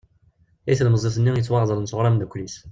I 0.71 0.73
tlemẓit-nni 0.79 1.31
yettwaɣedren 1.35 1.89
s 1.89 1.93
ɣur 1.95 2.05
amddakel-is. 2.09 2.55